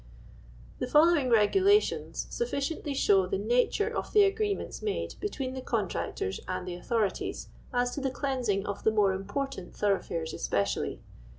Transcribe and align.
The 0.79 0.87
following 0.87 1.29
regulations 1.29 2.25
sufficiently 2.31 2.95
show 2.95 3.27
the 3.27 3.37
nature 3.37 3.87
of 3.95 4.13
the 4.13 4.23
agreements 4.23 4.81
made 4.81 5.13
between 5.19 5.53
the 5.53 5.61
con 5.61 5.87
tractors 5.87 6.39
and 6.47 6.67
the 6.67 6.73
authorities 6.73 7.49
as 7.71 7.91
to 7.93 8.01
the 8.01 8.09
cleansing 8.09 8.65
of 8.65 8.83
the 8.83 8.89
more 8.89 9.13
important 9.13 9.75
thoroughfares 9.75 10.33
especially. 10.33 11.03